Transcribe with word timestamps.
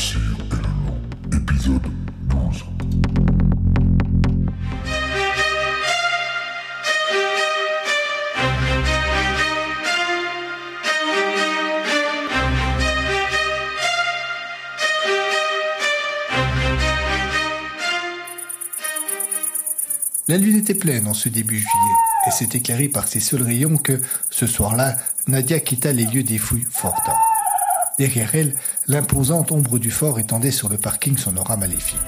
Amalricus, 0.00 0.14
le 0.14 0.20
cire 0.20 0.20
et 0.40 0.56
le 0.56 0.62
loup, 0.62 1.36
épisode 1.36 1.82
12. 2.28 2.64
La 20.28 20.36
lune 20.36 20.58
était 20.58 20.74
pleine 20.74 21.08
en 21.08 21.14
ce 21.14 21.28
début 21.28 21.56
juillet, 21.56 21.68
et 22.28 22.30
c'est 22.30 22.54
éclairé 22.54 22.88
par 22.88 23.08
ses 23.08 23.18
seuls 23.18 23.42
rayons 23.42 23.76
que, 23.76 24.00
ce 24.30 24.46
soir-là, 24.46 24.96
Nadia 25.26 25.58
quitta 25.58 25.92
les 25.92 26.04
lieux 26.04 26.22
des 26.22 26.38
fouilles 26.38 26.66
fort. 26.70 27.29
Derrière 28.00 28.34
elle, 28.34 28.54
l'imposante 28.88 29.52
ombre 29.52 29.78
du 29.78 29.90
fort 29.90 30.18
étendait 30.18 30.52
sur 30.52 30.70
le 30.70 30.78
parking 30.78 31.18
son 31.18 31.36
aura 31.36 31.58
maléfique. 31.58 32.00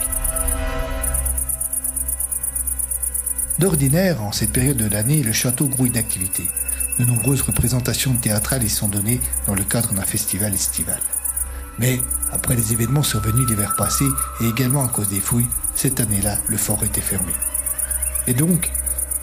D'ordinaire, 3.58 4.22
en 4.22 4.32
cette 4.32 4.52
période 4.52 4.78
de 4.78 4.88
l'année, 4.88 5.22
le 5.22 5.34
château 5.34 5.68
grouille 5.68 5.90
d'activités. 5.90 6.48
De 6.98 7.04
nombreuses 7.04 7.42
représentations 7.42 8.14
théâtrales 8.14 8.62
y 8.62 8.70
sont 8.70 8.88
données 8.88 9.20
dans 9.46 9.54
le 9.54 9.64
cadre 9.64 9.92
d'un 9.92 10.00
festival 10.00 10.54
estival. 10.54 10.98
Mais, 11.78 12.00
après 12.32 12.56
les 12.56 12.72
événements 12.72 13.02
survenus 13.02 13.46
l'hiver 13.46 13.74
passé, 13.76 14.06
et 14.40 14.48
également 14.48 14.86
à 14.86 14.88
cause 14.88 15.10
des 15.10 15.20
fouilles, 15.20 15.50
cette 15.74 16.00
année-là, 16.00 16.38
le 16.48 16.56
fort 16.56 16.82
était 16.84 17.02
fermé. 17.02 17.32
Et 18.26 18.32
donc, 18.32 18.70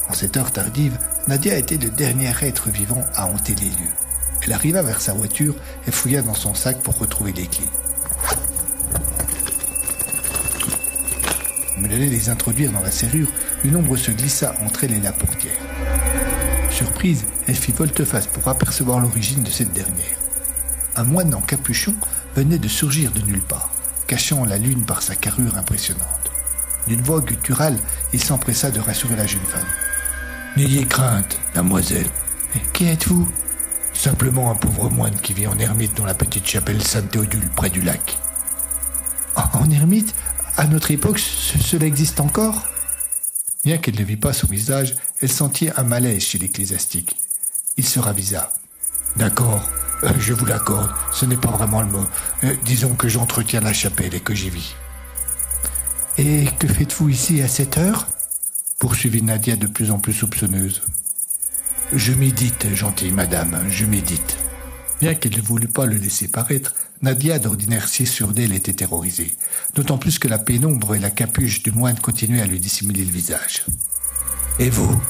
en 0.07 0.13
cette 0.13 0.37
heure 0.37 0.51
tardive, 0.51 0.99
Nadia 1.27 1.57
était 1.57 1.77
le 1.77 1.89
dernier 1.89 2.31
être 2.43 2.69
vivant 2.69 3.03
à 3.15 3.25
hanter 3.25 3.55
les 3.55 3.69
lieux. 3.69 4.08
Elle 4.49 4.55
arriva 4.55 4.81
vers 4.81 4.99
sa 4.99 5.13
voiture 5.13 5.53
et 5.87 5.91
fouilla 5.91 6.23
dans 6.23 6.33
son 6.33 6.55
sac 6.55 6.79
pour 6.81 6.97
retrouver 6.97 7.31
les 7.33 7.45
clés. 7.45 7.69
Elle 11.77 11.93
allait 11.93 12.07
les 12.07 12.29
introduire 12.29 12.71
dans 12.71 12.81
la 12.81 12.89
serrure, 12.89 13.27
une 13.63 13.75
ombre 13.75 13.95
se 13.95 14.09
glissa 14.09 14.55
entre 14.65 14.85
elle 14.85 14.93
et 14.93 14.99
la 14.99 15.11
portière. 15.11 15.53
Surprise, 16.71 17.25
elle 17.47 17.53
fit 17.53 17.71
volte-face 17.73 18.25
pour 18.25 18.47
apercevoir 18.47 18.99
l'origine 18.99 19.43
de 19.43 19.51
cette 19.51 19.71
dernière. 19.71 20.17
Un 20.95 21.03
moine 21.03 21.35
en 21.35 21.41
capuchon 21.41 21.93
venait 22.35 22.57
de 22.57 22.67
surgir 22.67 23.11
de 23.11 23.21
nulle 23.21 23.43
part, 23.43 23.69
cachant 24.07 24.45
la 24.45 24.57
lune 24.57 24.83
par 24.83 25.03
sa 25.03 25.15
carrure 25.15 25.59
impressionnante. 25.59 26.31
D'une 26.87 27.03
voix 27.03 27.21
gutturale, 27.21 27.77
il 28.13 28.23
s'empressa 28.23 28.71
de 28.71 28.79
rassurer 28.79 29.15
la 29.15 29.27
jeune 29.27 29.45
femme. 29.45 29.61
N'ayez 30.57 30.87
crainte, 30.87 31.37
mademoiselle. 31.53 32.09
Mais 32.55 32.61
qui 32.73 32.87
êtes-vous? 32.87 33.27
Simplement 34.03 34.49
un 34.49 34.55
pauvre 34.55 34.89
moine 34.89 35.19
qui 35.19 35.33
vit 35.33 35.45
en 35.45 35.59
ermite 35.59 35.93
dans 35.97 36.05
la 36.05 36.13
petite 36.13 36.47
chapelle 36.47 36.81
Saint-Théodule 36.81 37.49
près 37.53 37.69
du 37.69 37.81
lac. 37.81 38.17
En 39.35 39.69
ermite? 39.69 40.15
À 40.55 40.67
notre 40.67 40.91
époque, 40.91 41.19
ce- 41.19 41.57
cela 41.57 41.85
existe 41.85 42.21
encore? 42.21 42.63
Bien 43.65 43.77
qu'elle 43.77 43.99
ne 43.99 44.03
vit 44.05 44.15
pas 44.15 44.31
son 44.31 44.47
visage, 44.47 44.95
elle 45.21 45.29
sentit 45.29 45.69
un 45.75 45.83
malaise 45.83 46.23
chez 46.23 46.37
l'ecclésiastique. 46.37 47.17
Il 47.75 47.85
se 47.85 47.99
ravisa. 47.99 48.53
D'accord, 49.17 49.69
euh, 50.03 50.13
je 50.17 50.31
vous 50.33 50.45
l'accorde, 50.45 50.91
ce 51.11 51.25
n'est 51.25 51.35
pas 51.35 51.51
vraiment 51.51 51.81
le 51.81 51.87
mot. 51.89 52.05
Euh, 52.45 52.55
disons 52.63 52.93
que 52.95 53.09
j'entretiens 53.09 53.59
la 53.59 53.73
chapelle 53.73 54.15
et 54.15 54.21
que 54.21 54.33
j'y 54.33 54.49
vis. 54.49 54.75
Et 56.17 56.45
que 56.57 56.69
faites-vous 56.69 57.09
ici 57.09 57.41
à 57.41 57.49
cette 57.49 57.77
heure? 57.77 58.07
Poursuivit 58.79 59.23
Nadia 59.23 59.57
de 59.57 59.67
plus 59.67 59.91
en 59.91 59.99
plus 59.99 60.13
soupçonneuse. 60.13 60.83
Je 61.93 62.13
médite, 62.13 62.73
gentille 62.75 63.11
madame, 63.11 63.65
je 63.69 63.85
médite. 63.85 64.37
Bien 65.01 65.15
qu'elle 65.15 65.35
ne 65.35 65.41
voulût 65.41 65.67
pas 65.67 65.85
le 65.85 65.97
laisser 65.97 66.27
paraître, 66.27 66.75
Nadia, 67.01 67.39
d'ordinaire 67.39 67.87
si 67.87 68.05
sûre 68.05 68.29
d'elle, 68.29 68.53
était 68.53 68.73
terrorisée. 68.73 69.35
D'autant 69.73 69.97
plus 69.97 70.19
que 70.19 70.27
la 70.27 70.37
pénombre 70.37 70.95
et 70.95 70.99
la 70.99 71.09
capuche 71.09 71.63
du 71.63 71.71
moine 71.71 71.99
continuaient 71.99 72.41
à 72.41 72.45
lui 72.45 72.59
dissimuler 72.59 73.05
le 73.05 73.11
visage. 73.11 73.65
Et 74.59 74.69
vous 74.69 75.01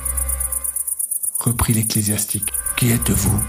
reprit 1.39 1.73
l'ecclésiastique. 1.73 2.51
Qui 2.77 2.91
êtes-vous? 2.91 3.39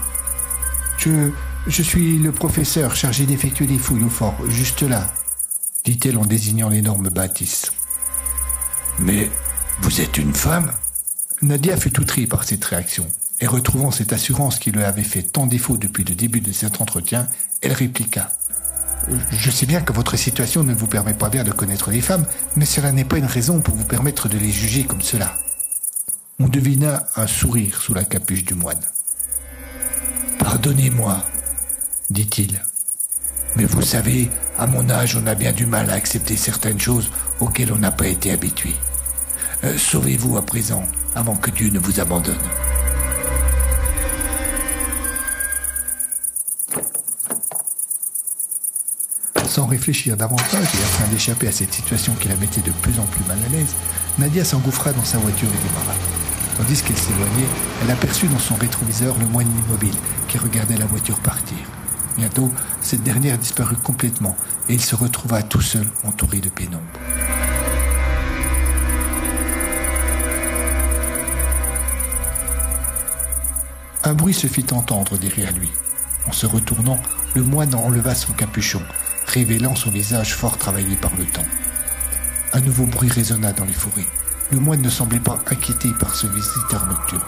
Je. 0.97 1.31
Je 1.67 1.83
suis 1.83 2.17
le 2.17 2.31
professeur 2.31 2.95
chargé 2.95 3.27
d'effectuer 3.27 3.67
les 3.67 3.77
fouilles 3.77 4.03
au 4.03 4.09
fort, 4.09 4.35
juste 4.49 4.81
là, 4.81 5.07
dit-elle 5.85 6.17
en 6.17 6.25
désignant 6.25 6.69
l'énorme 6.69 7.09
bâtisse. 7.09 7.71
Mais 8.97 9.29
vous 9.81 10.01
êtes 10.01 10.17
une 10.17 10.33
femme? 10.33 10.71
Nadia 11.43 11.77
fut 11.77 11.99
outrée 11.99 12.25
par 12.25 12.45
cette 12.45 12.65
réaction, 12.65 13.05
et 13.41 13.47
retrouvant 13.47 13.91
cette 13.91 14.13
assurance 14.13 14.59
qui 14.59 14.71
lui 14.71 14.83
avait 14.83 15.03
fait 15.03 15.23
tant 15.23 15.47
défaut 15.47 15.77
depuis 15.77 16.03
le 16.03 16.15
début 16.15 16.41
de 16.41 16.51
cet 16.51 16.79
entretien, 16.79 17.27
elle 17.61 17.73
répliqua. 17.73 18.31
Je 19.31 19.49
sais 19.49 19.65
bien 19.65 19.81
que 19.81 19.93
votre 19.93 20.15
situation 20.15 20.63
ne 20.63 20.75
vous 20.75 20.85
permet 20.85 21.15
pas 21.15 21.29
bien 21.29 21.43
de 21.43 21.51
connaître 21.51 21.89
les 21.89 22.01
femmes, 22.01 22.25
mais 22.55 22.65
cela 22.65 22.91
n'est 22.91 23.03
pas 23.03 23.17
une 23.17 23.25
raison 23.25 23.59
pour 23.59 23.75
vous 23.75 23.83
permettre 23.83 24.29
de 24.29 24.37
les 24.37 24.51
juger 24.51 24.83
comme 24.83 25.01
cela. 25.01 25.33
On 26.39 26.47
devina 26.47 27.07
un 27.15 27.25
sourire 27.25 27.81
sous 27.81 27.95
la 27.95 28.03
capuche 28.03 28.45
du 28.45 28.53
moine. 28.53 28.79
Pardonnez-moi, 30.37 31.25
dit-il. 32.11 32.61
Mais 33.55 33.65
vous 33.65 33.81
savez, 33.81 34.29
à 34.57 34.67
mon 34.67 34.87
âge, 34.89 35.15
on 35.15 35.27
a 35.27 35.35
bien 35.35 35.51
du 35.51 35.65
mal 35.65 35.89
à 35.89 35.93
accepter 35.93 36.37
certaines 36.37 36.79
choses 36.79 37.11
auxquelles 37.39 37.73
on 37.73 37.77
n'a 37.77 37.91
pas 37.91 38.07
été 38.07 38.31
habitué. 38.31 38.73
Euh, 39.63 39.77
Sauvez-vous 39.77 40.37
à 40.37 40.45
présent, 40.45 40.83
avant 41.15 41.35
que 41.35 41.51
Dieu 41.51 41.69
ne 41.69 41.79
vous 41.79 41.99
abandonne. 41.99 42.35
Sans 49.51 49.65
réfléchir 49.65 50.15
davantage 50.15 50.63
et 50.63 50.81
afin 50.81 51.05
d'échapper 51.09 51.49
à 51.49 51.51
cette 51.51 51.73
situation 51.73 52.13
qui 52.13 52.29
la 52.29 52.37
mettait 52.37 52.61
de 52.61 52.71
plus 52.71 52.97
en 53.01 53.05
plus 53.05 53.25
mal 53.25 53.37
à 53.45 53.49
l'aise, 53.49 53.75
Nadia 54.17 54.45
s'engouffra 54.45 54.93
dans 54.93 55.03
sa 55.03 55.17
voiture 55.17 55.49
et 55.49 55.67
démarra. 55.67 55.93
Tandis 56.55 56.81
qu'elle 56.81 56.95
s'éloignait, 56.95 57.49
elle 57.83 57.91
aperçut 57.91 58.27
dans 58.27 58.39
son 58.39 58.55
rétroviseur 58.55 59.13
le 59.19 59.25
moine 59.25 59.49
immobile 59.67 59.93
qui 60.29 60.37
regardait 60.37 60.77
la 60.77 60.85
voiture 60.85 61.19
partir. 61.19 61.57
Bientôt, 62.15 62.49
cette 62.81 63.03
dernière 63.03 63.37
disparut 63.37 63.75
complètement 63.75 64.37
et 64.69 64.75
il 64.75 64.81
se 64.81 64.95
retrouva 64.95 65.43
tout 65.43 65.59
seul, 65.59 65.85
entouré 66.05 66.39
de 66.39 66.47
pénombre. 66.47 66.85
Un 74.05 74.13
bruit 74.13 74.33
se 74.33 74.47
fit 74.47 74.67
entendre 74.71 75.17
derrière 75.17 75.51
lui. 75.51 75.69
En 76.25 76.31
se 76.31 76.45
retournant, 76.45 77.01
le 77.35 77.43
moine 77.43 77.75
enleva 77.75 78.15
son 78.15 78.31
capuchon, 78.31 78.81
révélant 79.27 79.75
son 79.75 79.91
visage 79.91 80.35
fort 80.35 80.57
travaillé 80.57 80.95
par 80.95 81.11
le 81.17 81.25
temps. 81.25 81.45
Un 82.53 82.61
nouveau 82.61 82.85
bruit 82.85 83.09
résonna 83.09 83.53
dans 83.53 83.65
les 83.65 83.73
forêts. 83.73 84.07
Le 84.51 84.59
moine 84.59 84.81
ne 84.81 84.89
semblait 84.89 85.19
pas 85.19 85.39
inquiété 85.49 85.89
par 85.99 86.15
ce 86.15 86.27
visiteur 86.27 86.85
nocturne. 86.87 87.21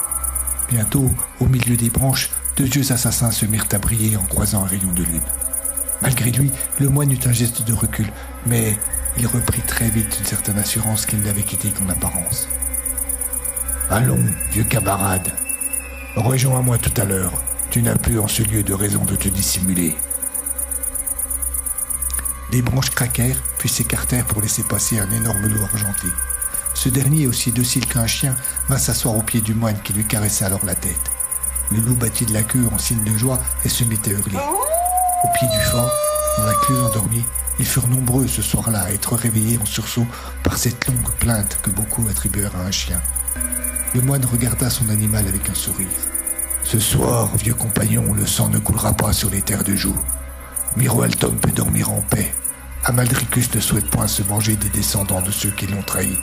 Bientôt, 0.69 1.09
au 1.39 1.45
milieu 1.45 1.77
des 1.77 1.89
branches, 1.89 2.29
deux 2.57 2.67
yeux 2.67 2.91
assassins 2.91 3.31
se 3.31 3.45
mirent 3.45 3.67
à 3.71 3.77
briller 3.77 4.17
en 4.17 4.23
croisant 4.23 4.63
un 4.63 4.67
rayon 4.67 4.91
de 4.91 5.03
lune. 5.03 5.21
Malgré 6.01 6.31
lui, 6.31 6.51
le 6.79 6.89
moine 6.89 7.11
eut 7.11 7.19
un 7.25 7.31
geste 7.31 7.65
de 7.65 7.73
recul, 7.73 8.07
mais 8.45 8.77
il 9.17 9.27
reprit 9.27 9.61
très 9.61 9.89
vite 9.89 10.17
une 10.19 10.25
certaine 10.25 10.57
assurance 10.57 11.05
qu'il 11.05 11.21
n'avait 11.21 11.43
quitté 11.43 11.69
qu'en 11.69 11.87
apparence. 11.89 12.47
Allons, 13.89 14.23
vieux 14.51 14.63
camarade, 14.63 15.31
rejoins-moi 16.15 16.77
tout 16.77 16.93
à 17.01 17.05
l'heure. 17.05 17.33
Tu 17.69 17.81
n'as 17.81 17.95
plus 17.95 18.19
en 18.19 18.27
ce 18.27 18.43
lieu 18.43 18.63
de 18.63 18.73
raison 18.73 19.03
de 19.05 19.15
te 19.15 19.29
dissimuler. 19.29 19.95
Les 22.53 22.61
branches 22.61 22.91
craquèrent, 22.91 23.41
puis 23.57 23.67
s'écartèrent 23.67 24.27
pour 24.27 24.39
laisser 24.39 24.61
passer 24.61 24.99
un 24.99 25.09
énorme 25.09 25.47
loup 25.47 25.63
argenté. 25.63 26.07
Ce 26.75 26.87
dernier, 26.87 27.25
aussi 27.25 27.51
docile 27.51 27.87
qu'un 27.87 28.05
chien, 28.05 28.35
vint 28.69 28.77
s'asseoir 28.77 29.17
au 29.17 29.23
pied 29.23 29.41
du 29.41 29.55
moine 29.55 29.79
qui 29.83 29.91
lui 29.91 30.05
caressa 30.05 30.45
alors 30.45 30.63
la 30.63 30.75
tête. 30.75 31.11
Le 31.71 31.79
loup 31.79 31.95
battit 31.95 32.27
de 32.27 32.33
la 32.33 32.43
queue 32.43 32.69
en 32.71 32.77
signe 32.77 33.03
de 33.03 33.17
joie 33.17 33.39
et 33.65 33.69
se 33.69 33.83
mit 33.83 33.97
à 34.05 34.09
hurler. 34.09 34.37
Au 34.37 35.27
pied 35.39 35.47
du 35.47 35.65
fort, 35.65 35.91
dans 36.37 36.45
la 36.45 36.53
cluse 36.53 36.79
endormie, 36.83 37.25
ils 37.57 37.65
furent 37.65 37.87
nombreux 37.87 38.27
ce 38.27 38.43
soir-là 38.43 38.83
à 38.83 38.91
être 38.91 39.15
réveillés 39.15 39.57
en 39.59 39.65
sursaut 39.65 40.05
par 40.43 40.59
cette 40.59 40.85
longue 40.87 41.11
plainte 41.19 41.57
que 41.63 41.71
beaucoup 41.71 42.07
attribuèrent 42.07 42.55
à 42.55 42.67
un 42.67 42.71
chien. 42.71 43.01
Le 43.95 44.01
moine 44.01 44.25
regarda 44.25 44.69
son 44.69 44.89
animal 44.89 45.27
avec 45.27 45.49
un 45.49 45.55
sourire. 45.55 45.87
Ce 46.63 46.79
soir, 46.79 47.35
vieux 47.35 47.55
compagnon, 47.55 48.13
le 48.13 48.27
sang 48.27 48.49
ne 48.49 48.59
coulera 48.59 48.93
pas 48.93 49.11
sur 49.11 49.31
les 49.31 49.41
terres 49.41 49.63
de 49.63 49.75
Joux. 49.75 49.97
Miroaltom 50.77 51.35
peut 51.37 51.51
dormir 51.51 51.89
en 51.89 52.01
paix. 52.01 52.31
Amaldricus 52.85 53.53
ne 53.55 53.61
souhaite 53.61 53.89
point 53.89 54.07
se 54.07 54.23
venger 54.23 54.57
des 54.57 54.69
descendants 54.69 55.21
de 55.21 55.31
ceux 55.31 55.51
qui 55.51 55.67
l'ont 55.67 55.81
trahi. 55.81 56.17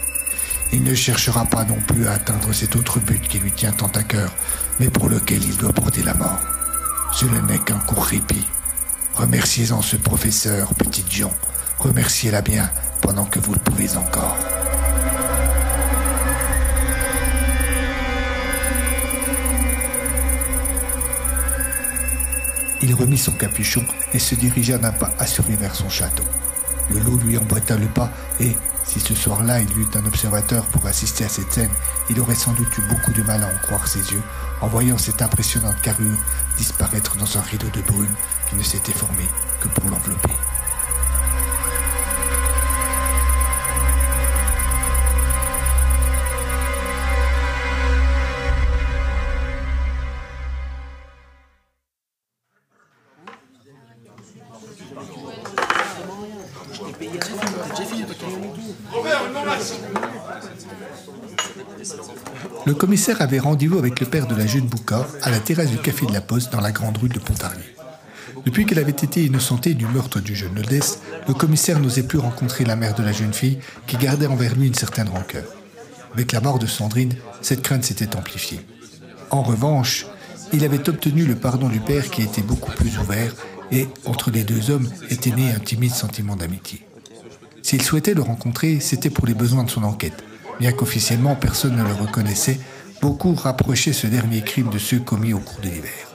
Il 0.73 0.85
ne 0.85 0.95
cherchera 0.95 1.47
pas 1.47 1.65
non 1.65 1.79
plus 1.89 2.07
à 2.07 2.13
atteindre 2.13 2.53
cet 2.53 2.77
autre 2.77 3.01
but 3.01 3.27
qui 3.27 3.39
lui 3.39 3.51
tient 3.51 3.73
tant 3.73 3.89
à 3.89 4.03
cœur, 4.03 4.31
mais 4.79 4.91
pour 4.91 5.09
lequel 5.09 5.43
il 5.43 5.57
doit 5.57 5.73
porter 5.73 6.03
la 6.03 6.13
mort. 6.15 6.39
Ce 7.13 7.25
n'est 7.25 7.59
qu'un 7.61 7.79
court 7.79 8.05
répit. 8.05 8.47
Remerciez-en 9.15 9.81
ce 9.81 9.97
professeur, 9.97 10.75
petite 10.75 11.11
Jean. 11.11 11.33
Remerciez-la 11.79 12.43
bien 12.43 12.71
pendant 13.01 13.25
que 13.25 13.41
vous 13.41 13.55
le 13.55 13.59
pouvez 13.61 13.97
encore. 13.97 14.37
Il 22.83 22.95
remit 22.95 23.19
son 23.19 23.33
capuchon 23.33 23.85
et 24.13 24.19
se 24.19 24.35
dirigea 24.35 24.79
d'un 24.79 24.93
pas 24.93 25.11
assuré 25.19 25.57
vers 25.57 25.75
son 25.75 25.89
château. 25.89 26.25
Le 26.91 26.99
loup 27.01 27.19
lui 27.19 27.39
emboîta 27.39 27.77
le 27.77 27.87
pas 27.87 28.11
et, 28.41 28.57
si 28.85 28.99
ce 29.01 29.15
soir-là 29.15 29.61
il 29.61 29.79
eut 29.79 29.87
un 29.95 30.07
observateur 30.07 30.65
pour 30.67 30.87
assister 30.87 31.25
à 31.25 31.29
cette 31.29 31.53
scène, 31.53 31.71
il 32.09 32.21
aurait 32.21 32.35
sans 32.35 32.53
doute 32.53 32.77
eu 32.79 32.83
beaucoup 32.83 33.13
de 33.13 33.23
mal 33.23 33.43
à 33.43 33.47
en 33.47 33.59
croire 33.63 33.87
ses 33.87 34.13
yeux 34.13 34.23
en 34.61 34.67
voyant 34.67 34.99
cette 34.99 35.23
impressionnante 35.23 35.81
carrure 35.83 36.19
disparaître 36.57 37.17
dans 37.17 37.39
un 37.39 37.43
rideau 37.43 37.69
de 37.73 37.83
brume 37.83 38.15
qui 38.49 38.57
ne 38.57 38.63
s'était 38.63 38.93
formé 38.93 39.25
que 39.61 39.69
pour 39.69 39.91
l'envelopper. 39.91 40.33
Le 62.71 62.77
commissaire 62.77 63.21
avait 63.21 63.41
rendez-vous 63.41 63.81
avec 63.81 63.99
le 63.99 64.07
père 64.07 64.29
de 64.29 64.37
la 64.37 64.47
jeune 64.47 64.69
Boucard 64.69 65.09
à 65.23 65.31
la 65.31 65.41
terrasse 65.41 65.71
du 65.71 65.79
Café 65.79 66.07
de 66.07 66.13
la 66.13 66.21
Poste 66.21 66.53
dans 66.53 66.61
la 66.61 66.71
grande 66.71 66.99
rue 66.99 67.09
de 67.09 67.19
Pontarlier. 67.19 67.75
Depuis 68.47 68.65
qu'elle 68.65 68.79
avait 68.79 68.93
été 68.93 69.25
innocentée 69.25 69.75
du 69.75 69.87
meurtre 69.87 70.21
du 70.21 70.37
jeune 70.37 70.55
Lodès, 70.55 71.01
le 71.27 71.35
commissaire 71.35 71.81
n'osait 71.81 72.05
plus 72.05 72.21
rencontrer 72.21 72.65
la 72.65 72.77
mère 72.77 72.95
de 72.95 73.03
la 73.03 73.11
jeune 73.11 73.33
fille 73.33 73.59
qui 73.89 73.97
gardait 73.97 74.29
envers 74.29 74.55
lui 74.55 74.69
une 74.69 74.75
certaine 74.75 75.09
rancœur. 75.09 75.43
Avec 76.15 76.31
la 76.31 76.41
mort 76.41 76.61
de 76.61 76.69
Sandrine, 76.69 77.17
cette 77.43 77.63
crainte 77.63 77.83
s'était 77.83 78.15
amplifiée. 78.15 78.61
En 79.31 79.43
revanche, 79.43 80.07
il 80.53 80.65
avait 80.65 80.89
obtenu 80.89 81.25
le 81.25 81.35
pardon 81.35 81.69
du 81.69 81.81
père 81.81 82.09
qui 82.09 82.23
était 82.23 82.41
beaucoup 82.41 82.71
plus 82.71 83.01
ouvert 83.01 83.35
et, 83.73 83.89
entre 84.07 84.31
les 84.31 84.45
deux 84.45 84.71
hommes, 84.71 84.89
était 85.11 85.33
né 85.33 85.51
un 85.51 85.59
timide 85.59 85.93
sentiment 85.93 86.37
d'amitié. 86.37 86.87
S'il 87.63 87.83
souhaitait 87.83 88.15
le 88.15 88.23
rencontrer, 88.23 88.79
c'était 88.79 89.11
pour 89.11 89.27
les 89.27 89.35
besoins 89.35 89.65
de 89.65 89.71
son 89.71 89.83
enquête. 89.83 90.23
Bien 90.61 90.73
qu'officiellement 90.73 91.35
personne 91.37 91.75
ne 91.77 91.83
le 91.83 91.95
reconnaissait, 91.95 92.61
beaucoup 93.01 93.35
rapprochaient 93.35 93.95
ce 93.95 94.07
dernier 94.07 94.43
crime 94.43 94.69
de 94.69 94.79
ceux 94.79 95.01
commis 95.01 95.33
au 95.33 95.39
cours 95.39 95.61
de 95.61 95.71
l'hiver. 95.71 96.11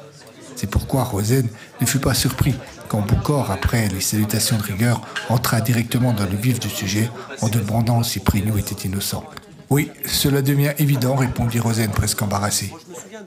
C'est 0.56 0.70
pourquoi 0.70 1.04
Rosen 1.04 1.48
ne 1.82 1.86
fut 1.86 2.00
pas 2.00 2.14
surpris 2.14 2.54
quand 2.88 3.02
Boucor, 3.02 3.50
après 3.50 3.88
les 3.90 4.02
salutations 4.02 4.58
de 4.58 4.62
rigueur, 4.62 5.02
entra 5.30 5.62
directement 5.62 6.14
dans 6.14 6.26
le 6.26 6.38
vif 6.38 6.60
du 6.60 6.70
sujet 6.70 7.10
en 7.42 7.50
demandant 7.50 8.04
si 8.04 8.20
Prignou 8.20 8.58
était 8.60 8.88
innocent. 8.88 9.24
Oui, 9.72 9.90
cela 10.06 10.44
devient 10.44 10.74
évident, 10.78 11.16
répondit 11.16 11.60
Rosen 11.60 11.90
presque 11.90 12.22
embarrassé. 12.22 12.72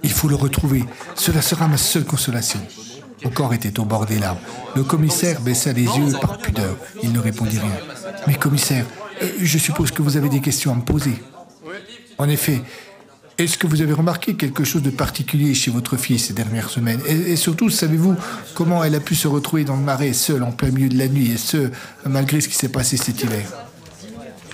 Il 0.05 0.12
faut 0.12 0.29
le 0.29 0.37
retrouver, 0.37 0.85
cela 1.17 1.43
sera 1.43 1.67
ma 1.67 1.76
seule 1.79 2.05
consolation. 2.05 2.61
Boucor 3.25 3.53
était 3.53 3.81
au 3.81 3.85
bord 3.85 4.06
des 4.06 4.20
larmes. 4.20 4.38
Le 4.76 4.85
commissaire 4.85 5.41
baissa 5.41 5.73
les 5.73 5.82
yeux 5.82 6.12
par 6.20 6.38
pudeur. 6.38 6.76
Il 7.03 7.12
ne 7.12 7.19
répondit 7.19 7.59
rien. 7.59 7.76
Mais 8.29 8.35
commissaire, 8.35 8.87
je 9.41 9.59
suppose 9.59 9.91
que 9.91 10.03
vous 10.03 10.17
avez 10.17 10.29
des 10.29 10.41
questions 10.41 10.73
à 10.73 10.75
me 10.75 10.82
poser. 10.82 11.15
En 12.19 12.29
effet, 12.29 12.61
est-ce 13.38 13.56
que 13.56 13.69
vous 13.69 13.82
avez 13.82 13.93
remarqué 13.93 14.35
quelque 14.35 14.65
chose 14.65 14.82
de 14.82 14.91
particulier 14.91 15.55
chez 15.55 15.70
votre 15.70 15.97
fille 15.97 16.19
ces 16.19 16.32
dernières 16.32 16.70
semaines? 16.70 17.00
Et, 17.06 17.37
surtout, 17.37 17.70
savez-vous 17.70 18.17
comment 18.55 18.82
elle 18.82 18.97
a 18.97 19.00
pu 19.00 19.15
se 19.15 19.29
retrouver 19.29 19.65
dans 19.65 19.76
le 19.76 19.82
marais 19.82 20.12
seule 20.12 20.43
en 20.43 20.50
plein 20.50 20.70
milieu 20.70 20.88
de 20.88 20.99
la 20.99 21.06
nuit, 21.06 21.31
et 21.31 21.37
ce, 21.37 21.70
malgré 22.05 22.41
ce 22.41 22.49
qui 22.49 22.56
s'est 22.56 22.69
passé 22.69 22.97
cet 22.97 23.23
hiver? 23.23 23.49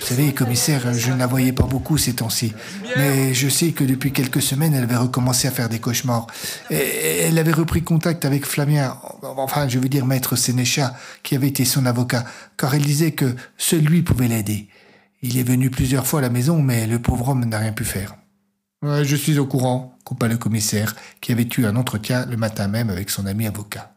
Vous 0.05 0.13
savez, 0.13 0.35
commissaire, 0.35 0.93
je 0.93 1.11
ne 1.11 1.17
la 1.17 1.25
voyais 1.25 1.51
pas 1.51 1.65
beaucoup 1.65 1.97
ces 1.97 2.13
temps-ci, 2.13 2.53
mais 2.95 3.33
je 3.33 3.49
sais 3.49 3.71
que 3.71 3.83
depuis 3.83 4.11
quelques 4.11 4.39
semaines, 4.39 4.75
elle 4.75 4.83
avait 4.83 4.97
recommencé 4.97 5.47
à 5.47 5.51
faire 5.51 5.67
des 5.67 5.79
cauchemars. 5.79 6.27
Et, 6.69 7.21
elle 7.23 7.39
avait 7.39 7.51
repris 7.51 7.81
contact 7.81 8.23
avec 8.23 8.45
Flamien, 8.45 8.95
enfin, 9.23 9.67
je 9.67 9.79
veux 9.79 9.89
dire 9.89 10.05
maître 10.05 10.35
Sénécha, 10.35 10.93
qui 11.23 11.35
avait 11.35 11.47
été 11.47 11.65
son 11.65 11.87
avocat, 11.87 12.23
car 12.55 12.75
elle 12.75 12.83
disait 12.83 13.13
que 13.13 13.35
seul 13.57 13.79
lui 13.79 14.03
pouvait 14.03 14.27
l'aider. 14.27 14.67
Il 15.23 15.39
est 15.39 15.43
venu 15.43 15.71
plusieurs 15.71 16.05
fois 16.05 16.19
à 16.19 16.21
la 16.21 16.29
maison, 16.29 16.61
mais 16.61 16.85
le 16.85 16.99
pauvre 16.99 17.29
homme 17.29 17.43
n'a 17.43 17.57
rien 17.57 17.71
pu 17.71 17.83
faire 17.83 18.15
je 19.03 19.15
suis 19.15 19.39
au 19.39 19.47
courant, 19.47 19.97
coupa 20.03 20.27
le 20.27 20.37
commissaire, 20.37 20.95
qui 21.19 21.31
avait 21.31 21.47
eu 21.57 21.65
un 21.65 21.75
entretien 21.75 22.27
le 22.27 22.37
matin 22.37 22.67
même 22.67 22.91
avec 22.91 23.09
son 23.09 23.25
ami 23.25 23.47
avocat. 23.47 23.95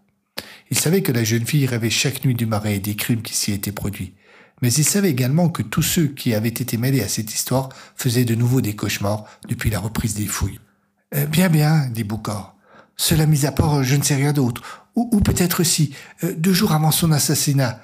Il 0.70 0.78
savait 0.78 1.02
que 1.02 1.12
la 1.12 1.24
jeune 1.24 1.46
fille 1.46 1.66
rêvait 1.66 1.90
chaque 1.90 2.24
nuit 2.24 2.34
du 2.34 2.46
marais 2.46 2.76
et 2.76 2.80
des 2.80 2.94
crimes 2.94 3.22
qui 3.22 3.34
s'y 3.34 3.52
étaient 3.52 3.72
produits. 3.72 4.14
Mais 4.62 4.72
il 4.72 4.84
savait 4.84 5.10
également 5.10 5.48
que 5.48 5.62
tous 5.62 5.82
ceux 5.82 6.06
qui 6.08 6.34
avaient 6.34 6.48
été 6.48 6.76
mêlés 6.76 7.02
à 7.02 7.08
cette 7.08 7.32
histoire 7.32 7.68
faisaient 7.96 8.24
de 8.24 8.34
nouveau 8.34 8.60
des 8.60 8.74
cauchemars 8.74 9.24
depuis 9.48 9.70
la 9.70 9.78
reprise 9.78 10.14
des 10.14 10.26
fouilles. 10.26 10.60
Euh, 11.14 11.26
bien, 11.26 11.48
bien, 11.48 11.86
dit 11.88 12.04
Boucard. 12.04 12.56
Cela 12.96 13.26
mis 13.26 13.46
à 13.46 13.52
part, 13.52 13.84
je 13.84 13.96
ne 13.96 14.02
sais 14.02 14.16
rien 14.16 14.32
d'autre. 14.32 14.62
Ou, 14.96 15.20
peut-être 15.20 15.62
si, 15.62 15.94
euh, 16.24 16.34
deux 16.36 16.52
jours 16.52 16.72
avant 16.72 16.90
son 16.90 17.12
assassinat, 17.12 17.80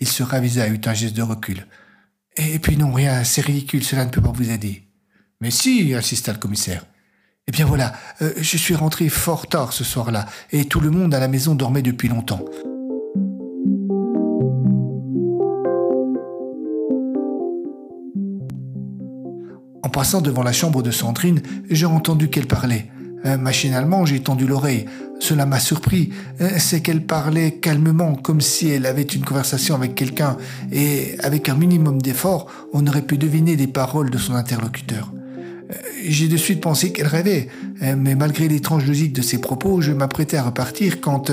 il 0.00 0.08
se 0.08 0.22
ravisa, 0.22 0.66
eut 0.68 0.80
un 0.86 0.94
geste 0.94 1.14
de 1.14 1.22
recul. 1.22 1.66
Et 2.36 2.58
puis 2.58 2.76
non, 2.76 2.92
rien, 2.92 3.22
c'est 3.22 3.42
ridicule, 3.42 3.84
cela 3.84 4.06
ne 4.06 4.10
peut 4.10 4.22
pas 4.22 4.32
vous 4.32 4.50
aider. 4.50 4.88
Mais 5.40 5.50
si, 5.50 5.94
insista 5.94 6.32
le 6.32 6.38
commissaire. 6.38 6.86
Eh 7.46 7.52
bien 7.52 7.66
voilà, 7.66 7.92
euh, 8.22 8.32
je 8.38 8.56
suis 8.56 8.74
rentré 8.74 9.10
fort 9.10 9.46
tard 9.46 9.74
ce 9.74 9.84
soir-là, 9.84 10.26
et 10.50 10.64
tout 10.64 10.80
le 10.80 10.90
monde 10.90 11.14
à 11.14 11.20
la 11.20 11.28
maison 11.28 11.54
dormait 11.54 11.82
depuis 11.82 12.08
longtemps. 12.08 12.42
Passant 19.94 20.20
devant 20.20 20.42
la 20.42 20.52
chambre 20.52 20.82
de 20.82 20.90
Sandrine, 20.90 21.40
j'ai 21.70 21.86
entendu 21.86 22.28
qu'elle 22.28 22.48
parlait. 22.48 22.90
Euh, 23.24 23.38
machinalement, 23.38 24.04
j'ai 24.04 24.20
tendu 24.20 24.44
l'oreille. 24.44 24.86
Cela 25.20 25.46
m'a 25.46 25.60
surpris. 25.60 26.10
Euh, 26.40 26.50
c'est 26.58 26.80
qu'elle 26.80 27.06
parlait 27.06 27.52
calmement, 27.52 28.16
comme 28.16 28.40
si 28.40 28.68
elle 28.68 28.86
avait 28.86 29.02
une 29.02 29.24
conversation 29.24 29.76
avec 29.76 29.94
quelqu'un, 29.94 30.36
et 30.72 31.14
avec 31.20 31.48
un 31.48 31.54
minimum 31.54 32.02
d'effort, 32.02 32.48
on 32.72 32.84
aurait 32.88 33.02
pu 33.02 33.18
deviner 33.18 33.54
les 33.54 33.68
paroles 33.68 34.10
de 34.10 34.18
son 34.18 34.34
interlocuteur. 34.34 35.12
Euh, 35.70 35.74
j'ai 36.08 36.26
de 36.26 36.36
suite 36.36 36.60
pensé 36.60 36.92
qu'elle 36.92 37.06
rêvait, 37.06 37.48
mais 37.80 38.16
malgré 38.16 38.48
l'étrange 38.48 38.86
logique 38.86 39.12
de 39.12 39.22
ses 39.22 39.38
propos, 39.38 39.80
je 39.80 39.92
m'apprêtais 39.92 40.36
à 40.36 40.42
repartir 40.42 41.00
quand 41.00 41.30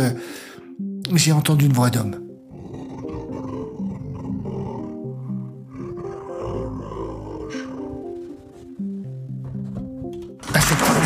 j'ai 1.13 1.31
entendu 1.31 1.65
une 1.65 1.73
voix 1.73 1.89
d'homme. 1.89 2.15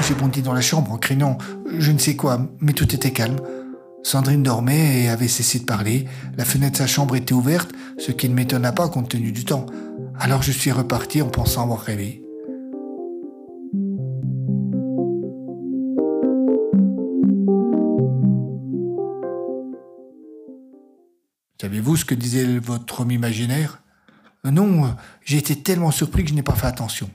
Cette 0.06 0.18
fois, 0.18 0.18
j'ai 0.18 0.22
bondi 0.22 0.42
dans 0.42 0.54
la 0.54 0.62
chambre 0.62 0.92
en 0.92 0.98
craignant 0.98 1.38
je 1.78 1.92
ne 1.92 1.98
sais 1.98 2.16
quoi, 2.16 2.40
mais 2.60 2.74
tout 2.74 2.94
était 2.94 3.12
calme. 3.12 3.38
Sandrine 4.04 4.44
dormait 4.44 5.04
et 5.04 5.10
avait 5.10 5.28
cessé 5.28 5.60
de 5.60 5.66
parler. 5.66 6.06
La 6.38 6.46
fenêtre 6.46 6.74
de 6.74 6.78
sa 6.78 6.88
chambre 6.88 7.16
était 7.16 7.34
ouverte, 7.34 7.72
ce 7.98 8.12
qui 8.12 8.30
ne 8.30 8.36
m'étonna 8.36 8.72
pas 8.72 8.88
compte 8.88 9.10
tenu 9.10 9.32
du 9.32 9.46
temps. 9.46 9.66
Alors 10.20 10.44
je 10.44 10.52
suis 10.52 10.72
reparti 10.72 11.22
en 11.22 11.30
pensant 11.30 11.64
avoir 11.64 11.82
rêvé. 11.82 12.22
Savez-vous 21.60 21.98
ce 21.98 22.06
que 22.06 22.14
disait 22.14 22.60
votre 22.60 23.02
homme 23.02 23.12
imaginaire? 23.12 23.82
Euh, 24.46 24.52
Non, 24.52 24.96
j'ai 25.24 25.38
été 25.38 25.56
tellement 25.56 25.92
surpris 25.92 26.24
que 26.24 26.30
je 26.30 26.36
n'ai 26.36 26.44
pas 26.44 26.54
fait 26.54 26.68
attention. 26.68 27.10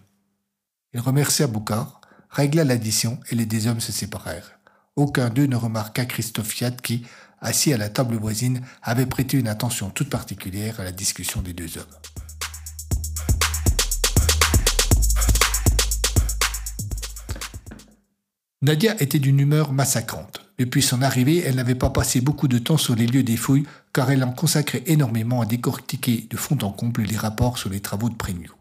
Il 0.92 0.98
remercia 0.98 1.46
Boucard, 1.46 1.99
régla 2.30 2.64
l'addition 2.64 3.18
et 3.30 3.34
les 3.34 3.46
deux 3.46 3.66
hommes 3.66 3.80
se 3.80 3.92
séparèrent. 3.92 4.58
Aucun 4.96 5.30
d'eux 5.30 5.46
ne 5.46 5.56
remarqua 5.56 6.04
Christophe 6.04 6.48
Fiat 6.48 6.70
qui, 6.70 7.04
assis 7.40 7.72
à 7.72 7.76
la 7.76 7.88
table 7.88 8.16
voisine, 8.16 8.62
avait 8.82 9.06
prêté 9.06 9.38
une 9.38 9.48
attention 9.48 9.90
toute 9.90 10.10
particulière 10.10 10.78
à 10.80 10.84
la 10.84 10.92
discussion 10.92 11.42
des 11.42 11.52
deux 11.52 11.78
hommes. 11.78 11.84
Nadia 18.62 18.94
était 19.02 19.18
d'une 19.18 19.40
humeur 19.40 19.72
massacrante. 19.72 20.44
Depuis 20.58 20.82
son 20.82 21.00
arrivée, 21.00 21.38
elle 21.38 21.54
n'avait 21.54 21.74
pas 21.74 21.88
passé 21.88 22.20
beaucoup 22.20 22.46
de 22.46 22.58
temps 22.58 22.76
sur 22.76 22.94
les 22.94 23.06
lieux 23.06 23.22
des 23.22 23.38
fouilles, 23.38 23.66
car 23.94 24.10
elle 24.10 24.22
en 24.22 24.32
consacrait 24.32 24.82
énormément 24.84 25.40
à 25.40 25.46
décortiquer 25.46 26.26
de 26.28 26.36
fond 26.36 26.58
en 26.60 26.70
comble 26.70 27.02
les 27.02 27.16
rapports 27.16 27.56
sur 27.56 27.70
les 27.70 27.80
travaux 27.80 28.10
de 28.10 28.14
Prignou. 28.14 28.52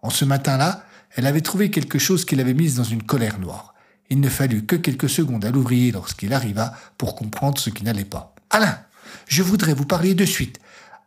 En 0.00 0.08
ce 0.08 0.24
matin-là, 0.24 0.87
elle 1.14 1.26
avait 1.26 1.40
trouvé 1.40 1.70
quelque 1.70 1.98
chose 1.98 2.24
qui 2.24 2.36
l'avait 2.36 2.54
mise 2.54 2.76
dans 2.76 2.84
une 2.84 3.02
colère 3.02 3.38
noire. 3.38 3.74
Il 4.10 4.20
ne 4.20 4.28
fallut 4.28 4.64
que 4.64 4.76
quelques 4.76 5.08
secondes 5.08 5.44
à 5.44 5.50
l'ouvrier 5.50 5.92
lorsqu'il 5.92 6.32
arriva 6.32 6.74
pour 6.96 7.14
comprendre 7.14 7.58
ce 7.58 7.70
qui 7.70 7.84
n'allait 7.84 8.04
pas. 8.04 8.34
Alain, 8.50 8.78
je 9.26 9.42
voudrais 9.42 9.74
vous 9.74 9.84
parler 9.84 10.14
de 10.14 10.24
suite, 10.24 10.58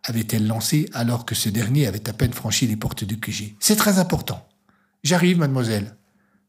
avait-elle 0.03 0.47
lancé 0.47 0.89
alors 0.93 1.25
que 1.25 1.35
ce 1.35 1.49
dernier 1.49 1.87
avait 1.87 2.09
à 2.09 2.13
peine 2.13 2.33
franchi 2.33 2.67
les 2.67 2.75
portes 2.75 3.03
du 3.03 3.19
QG. 3.19 3.55
C'est 3.59 3.75
très 3.75 3.99
important. 3.99 4.47
J'arrive, 5.03 5.37
mademoiselle. 5.37 5.95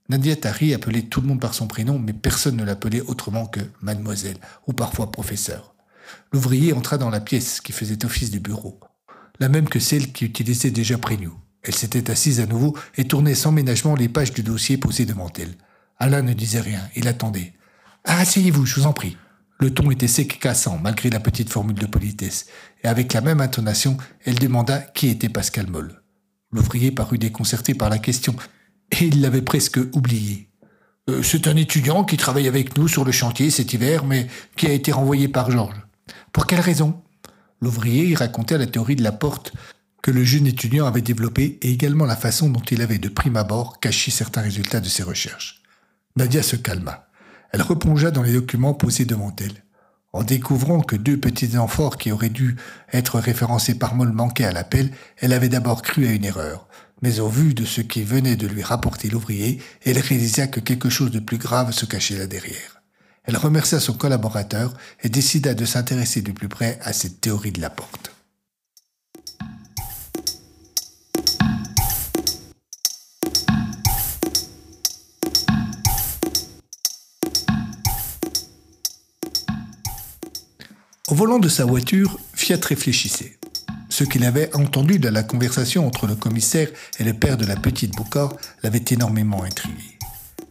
Nadia 0.08 0.36
Tari 0.36 0.74
appelait 0.74 1.02
tout 1.02 1.20
le 1.20 1.28
monde 1.28 1.40
par 1.40 1.54
son 1.54 1.66
prénom, 1.66 1.98
mais 1.98 2.12
personne 2.12 2.56
ne 2.56 2.64
l'appelait 2.64 3.02
autrement 3.02 3.46
que 3.46 3.60
mademoiselle, 3.80 4.36
ou 4.66 4.72
parfois 4.72 5.10
professeur. 5.10 5.74
L'ouvrier 6.32 6.72
entra 6.72 6.98
dans 6.98 7.10
la 7.10 7.20
pièce 7.20 7.60
qui 7.60 7.72
faisait 7.72 8.04
office 8.04 8.30
de 8.30 8.38
bureau, 8.38 8.80
la 9.38 9.48
même 9.48 9.68
que 9.68 9.78
celle 9.78 10.12
qui 10.12 10.24
utilisait 10.24 10.70
déjà 10.70 10.96
nous. 11.20 11.38
Elle 11.62 11.74
s'était 11.74 12.10
assise 12.10 12.40
à 12.40 12.46
nouveau 12.46 12.76
et 12.96 13.06
tournait 13.06 13.34
sans 13.34 13.52
ménagement 13.52 13.94
les 13.94 14.08
pages 14.08 14.32
du 14.32 14.42
dossier 14.42 14.76
posées 14.76 15.06
devant 15.06 15.30
elle. 15.38 15.54
Alain 15.98 16.22
ne 16.22 16.32
disait 16.32 16.60
rien, 16.60 16.80
il 16.96 17.06
attendait. 17.06 17.52
Ah, 18.04 18.18
asseyez-vous, 18.18 18.66
je 18.66 18.80
vous 18.80 18.86
en 18.86 18.92
prie. 18.92 19.16
Le 19.60 19.72
ton 19.72 19.92
était 19.92 20.08
sec 20.08 20.34
et 20.34 20.38
cassant, 20.38 20.78
malgré 20.82 21.08
la 21.08 21.20
petite 21.20 21.50
formule 21.50 21.78
de 21.78 21.86
politesse, 21.86 22.46
et 22.82 22.88
avec 22.88 23.12
la 23.12 23.20
même 23.20 23.40
intonation, 23.40 23.96
elle 24.24 24.38
demanda 24.38 24.80
qui 24.80 25.06
était 25.06 25.28
Pascal 25.28 25.68
Moll? 25.68 26.02
L'ouvrier 26.50 26.90
parut 26.90 27.18
déconcerté 27.18 27.74
par 27.74 27.88
la 27.88 27.98
question, 27.98 28.34
et 28.90 29.04
il 29.04 29.20
l'avait 29.20 29.42
presque 29.42 29.78
oublié. 29.92 30.48
Euh, 31.08 31.22
c'est 31.22 31.46
un 31.46 31.56
étudiant 31.56 32.02
qui 32.02 32.16
travaille 32.16 32.48
avec 32.48 32.76
nous 32.76 32.88
sur 32.88 33.04
le 33.04 33.12
chantier 33.12 33.50
cet 33.50 33.72
hiver, 33.72 34.04
mais 34.04 34.26
qui 34.56 34.66
a 34.66 34.72
été 34.72 34.90
renvoyé 34.90 35.28
par 35.28 35.50
Georges. 35.52 35.86
Pour 36.32 36.46
quelle 36.48 36.60
raison? 36.60 37.00
L'ouvrier 37.60 38.06
y 38.06 38.16
racontait 38.16 38.58
la 38.58 38.66
théorie 38.66 38.96
de 38.96 39.04
la 39.04 39.12
porte 39.12 39.52
que 40.02 40.10
le 40.10 40.24
jeune 40.24 40.48
étudiant 40.48 40.86
avait 40.86 41.00
développée 41.00 41.58
et 41.62 41.70
également 41.70 42.04
la 42.04 42.16
façon 42.16 42.50
dont 42.50 42.62
il 42.70 42.82
avait 42.82 42.98
de 42.98 43.08
prime 43.08 43.36
abord 43.36 43.78
caché 43.78 44.10
certains 44.10 44.42
résultats 44.42 44.80
de 44.80 44.88
ses 44.88 45.04
recherches. 45.04 45.62
Nadia 46.16 46.42
se 46.42 46.56
calma. 46.56 47.06
Elle 47.52 47.62
replongea 47.62 48.10
dans 48.10 48.22
les 48.22 48.32
documents 48.32 48.74
posés 48.74 49.04
devant 49.04 49.34
elle. 49.38 49.62
En 50.12 50.24
découvrant 50.24 50.80
que 50.80 50.96
deux 50.96 51.18
petits 51.18 51.56
amphores 51.56 51.96
qui 51.96 52.12
auraient 52.12 52.28
dû 52.28 52.56
être 52.92 53.18
référencés 53.18 53.78
par 53.78 53.94
Moll 53.94 54.12
manquaient 54.12 54.44
à 54.44 54.52
l'appel, 54.52 54.90
elle 55.18 55.32
avait 55.32 55.48
d'abord 55.48 55.82
cru 55.82 56.06
à 56.06 56.12
une 56.12 56.24
erreur. 56.24 56.68
Mais 57.00 57.20
au 57.20 57.28
vu 57.28 57.54
de 57.54 57.64
ce 57.64 57.80
qui 57.80 58.02
venait 58.02 58.36
de 58.36 58.46
lui 58.46 58.62
rapporter 58.62 59.08
l'ouvrier, 59.08 59.62
elle 59.84 59.98
réalisa 59.98 60.48
que 60.48 60.60
quelque 60.60 60.90
chose 60.90 61.10
de 61.10 61.20
plus 61.20 61.38
grave 61.38 61.72
se 61.72 61.86
cachait 61.86 62.18
là 62.18 62.26
derrière. 62.26 62.82
Elle 63.24 63.36
remercia 63.36 63.80
son 63.80 63.94
collaborateur 63.94 64.74
et 65.02 65.08
décida 65.08 65.54
de 65.54 65.64
s'intéresser 65.64 66.22
de 66.22 66.32
plus 66.32 66.48
près 66.48 66.78
à 66.82 66.92
cette 66.92 67.20
théorie 67.20 67.52
de 67.52 67.60
la 67.60 67.70
porte. 67.70 68.11
Au 81.12 81.14
volant 81.14 81.38
de 81.38 81.50
sa 81.50 81.66
voiture, 81.66 82.18
Fiat 82.32 82.56
réfléchissait. 82.66 83.36
Ce 83.90 84.02
qu'il 84.02 84.24
avait 84.24 84.50
entendu 84.56 84.98
de 84.98 85.10
la 85.10 85.22
conversation 85.22 85.86
entre 85.86 86.06
le 86.06 86.14
commissaire 86.14 86.70
et 86.98 87.04
le 87.04 87.12
père 87.12 87.36
de 87.36 87.44
la 87.44 87.56
petite 87.56 87.94
Boucard 87.94 88.32
l'avait 88.62 88.82
énormément 88.88 89.42
intrigué. 89.42 89.98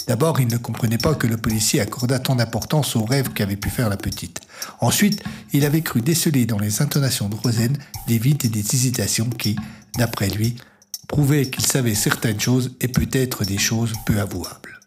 D'abord, 0.08 0.40
il 0.40 0.48
ne 0.50 0.58
comprenait 0.58 1.00
pas 1.00 1.16
que 1.16 1.26
le 1.26 1.38
policier 1.38 1.82
accordât 1.82 2.20
tant 2.20 2.36
d'importance 2.36 2.96
au 2.96 3.04
rêve 3.06 3.30
qu'avait 3.30 3.56
pu 3.56 3.72
faire 3.72 3.90
la 3.90 3.98
petite. 3.98 4.42
Ensuite, 4.82 5.24
il 5.52 5.66
avait 5.66 5.82
cru 5.82 6.02
déceler 6.02 6.46
dans 6.46 6.60
les 6.60 6.84
intonations 6.84 7.28
de 7.28 7.38
Rosen 7.38 7.76
des 8.08 8.20
vides 8.20 8.46
et 8.46 8.50
des 8.50 8.76
hésitations 8.76 9.32
qui, 9.32 9.56
d'après 9.98 10.30
lui, 10.30 10.58
prouvaient 11.08 11.50
qu'il 11.50 11.66
savait 11.66 11.96
certaines 11.96 12.40
choses 12.40 12.76
et 12.82 12.88
peut-être 12.88 13.46
des 13.46 13.58
choses 13.58 13.94
peu 14.06 14.20
avouables. 14.20 14.81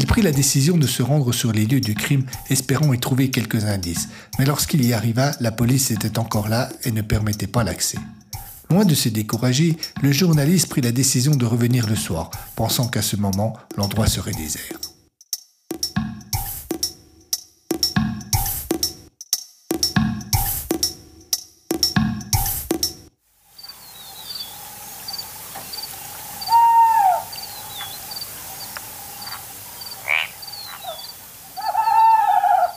Il 0.00 0.06
prit 0.06 0.22
la 0.22 0.32
décision 0.32 0.78
de 0.78 0.86
se 0.86 1.02
rendre 1.02 1.30
sur 1.30 1.52
les 1.52 1.66
lieux 1.66 1.82
du 1.82 1.94
crime, 1.94 2.24
espérant 2.48 2.94
y 2.94 2.98
trouver 2.98 3.30
quelques 3.30 3.66
indices. 3.66 4.08
Mais 4.38 4.46
lorsqu'il 4.46 4.82
y 4.82 4.94
arriva, 4.94 5.32
la 5.40 5.52
police 5.52 5.90
était 5.90 6.18
encore 6.18 6.48
là 6.48 6.70
et 6.84 6.90
ne 6.90 7.02
permettait 7.02 7.46
pas 7.46 7.64
l'accès. 7.64 7.98
Loin 8.70 8.86
de 8.86 8.94
se 8.94 9.10
décourager, 9.10 9.76
le 10.00 10.10
journaliste 10.10 10.70
prit 10.70 10.80
la 10.80 10.90
décision 10.90 11.34
de 11.34 11.44
revenir 11.44 11.86
le 11.86 11.96
soir, 11.96 12.30
pensant 12.56 12.88
qu'à 12.88 13.02
ce 13.02 13.16
moment, 13.16 13.58
l'endroit 13.76 14.06
serait 14.06 14.32
désert. 14.32 14.89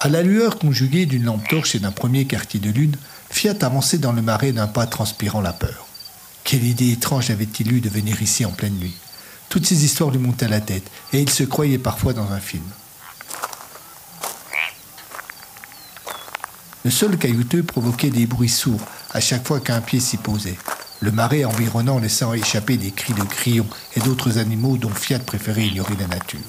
À 0.03 0.09
la 0.09 0.21
lueur 0.21 0.59
conjuguée 0.59 1.05
d'une 1.05 1.23
lampe 1.23 1.47
torche 1.47 1.75
et 1.75 1.79
d'un 1.79 1.93
premier 1.93 2.25
quartier 2.25 2.59
de 2.59 2.69
lune, 2.69 2.97
Fiat 3.29 3.55
avançait 3.61 3.99
dans 3.99 4.11
le 4.11 4.21
marais 4.21 4.51
d'un 4.51 4.67
pas 4.67 4.85
transpirant 4.85 5.39
la 5.39 5.53
peur. 5.53 5.87
Quelle 6.43 6.65
idée 6.65 6.91
étrange 6.91 7.29
avait-il 7.29 7.71
eu 7.71 7.79
de 7.79 7.87
venir 7.87 8.21
ici 8.21 8.43
en 8.43 8.51
pleine 8.51 8.75
nuit 8.75 8.97
Toutes 9.47 9.65
ces 9.65 9.85
histoires 9.85 10.11
lui 10.11 10.19
montaient 10.19 10.47
à 10.47 10.49
la 10.49 10.59
tête, 10.59 10.91
et 11.13 11.21
il 11.21 11.29
se 11.29 11.45
croyait 11.45 11.77
parfois 11.77 12.11
dans 12.11 12.33
un 12.33 12.41
film. 12.41 12.65
Le 16.83 16.91
sol 16.91 17.17
caillouteux 17.17 17.63
provoquait 17.63 18.09
des 18.09 18.25
bruits 18.25 18.49
sourds 18.49 18.85
à 19.13 19.21
chaque 19.21 19.47
fois 19.47 19.61
qu'un 19.61 19.79
pied 19.79 20.01
s'y 20.01 20.17
posait. 20.17 20.57
Le 20.99 21.13
marais 21.13 21.45
environnant 21.45 21.99
laissant 21.99 22.33
échapper 22.33 22.75
des 22.75 22.91
cris 22.91 23.13
de 23.13 23.23
grillons 23.23 23.67
et 23.95 24.01
d'autres 24.01 24.37
animaux 24.37 24.75
dont 24.75 24.89
Fiat 24.89 25.19
préférait 25.19 25.67
ignorer 25.67 25.95
la 25.97 26.07
nature. 26.07 26.41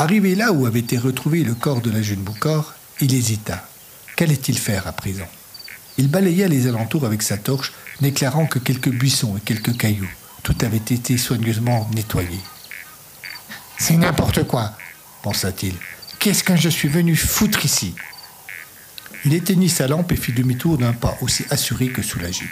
Arrivé 0.00 0.34
là 0.34 0.50
où 0.50 0.64
avait 0.64 0.78
été 0.78 0.96
retrouvé 0.96 1.44
le 1.44 1.54
corps 1.54 1.82
de 1.82 1.90
la 1.90 2.00
jeune 2.00 2.22
Boucard, 2.22 2.74
il 3.02 3.12
hésita. 3.12 3.68
Qu'allait-il 4.16 4.56
faire 4.56 4.86
à 4.86 4.92
présent? 4.92 5.28
Il 5.98 6.08
balaya 6.08 6.48
les 6.48 6.66
alentours 6.66 7.04
avec 7.04 7.20
sa 7.20 7.36
torche, 7.36 7.74
n'éclairant 8.00 8.46
que 8.46 8.58
quelques 8.58 8.88
buissons 8.88 9.36
et 9.36 9.42
quelques 9.42 9.76
cailloux. 9.76 10.08
Tout 10.42 10.56
avait 10.62 10.78
été 10.78 11.18
soigneusement 11.18 11.86
nettoyé. 11.94 12.40
C'est 13.76 13.98
n'importe 13.98 14.44
quoi, 14.44 14.72
pensa-t-il. 15.22 15.74
Qu'est-ce 16.18 16.44
que 16.44 16.56
je 16.56 16.70
suis 16.70 16.88
venu 16.88 17.14
foutre 17.14 17.62
ici? 17.66 17.94
Il 19.26 19.34
éteignit 19.34 19.68
sa 19.68 19.86
lampe 19.86 20.12
et 20.12 20.16
fit 20.16 20.32
demi-tour 20.32 20.78
d'un 20.78 20.94
pas 20.94 21.18
aussi 21.20 21.44
assuré 21.50 21.88
que 21.88 22.00
soulagé. 22.00 22.46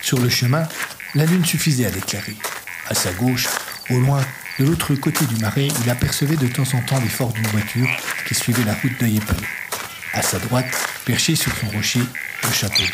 Sur 0.00 0.20
le 0.20 0.28
chemin, 0.28 0.68
la 1.16 1.24
lune 1.24 1.44
suffisait 1.44 1.86
à 1.86 1.90
l'éclairer. 1.90 2.36
À 2.88 2.94
sa 2.94 3.12
gauche, 3.14 3.48
au 3.90 3.98
loin, 3.98 4.24
de 4.58 4.64
l'autre 4.64 4.94
côté 4.94 5.24
du 5.26 5.36
marais, 5.36 5.68
il 5.82 5.90
apercevait 5.90 6.36
de 6.36 6.46
temps 6.46 6.66
en 6.74 6.80
temps 6.82 7.00
l'effort 7.00 7.32
d'une 7.32 7.46
voiture 7.48 7.88
qui 8.26 8.34
suivait 8.34 8.64
la 8.64 8.74
route 8.74 9.00
de 9.00 9.06
Yepel. 9.06 9.36
À 10.12 10.22
sa 10.22 10.38
droite, 10.38 10.66
perché 11.04 11.34
sur 11.34 11.52
son 11.56 11.68
rocher, 11.70 12.00
le 12.44 12.52
château. 12.52 12.84